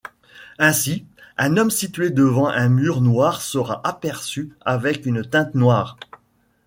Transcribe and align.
Ainsi, 0.57 1.05
un 1.37 1.57
homme 1.57 1.69
situé 1.69 2.09
devant 2.09 2.47
un 2.47 2.69
mur 2.69 3.01
noir 3.01 3.39
sera 3.43 3.81
aperçu 3.87 4.49
avec 4.61 5.05
une 5.05 5.23
teinte 5.23 5.53
noire. 5.53 5.95